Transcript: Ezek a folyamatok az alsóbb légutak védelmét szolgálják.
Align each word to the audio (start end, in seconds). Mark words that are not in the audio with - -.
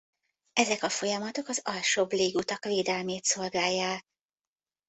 Ezek 0.53 0.83
a 0.83 0.89
folyamatok 0.89 1.47
az 1.47 1.61
alsóbb 1.63 2.11
légutak 2.11 2.63
védelmét 2.63 3.23
szolgálják. 3.23 4.03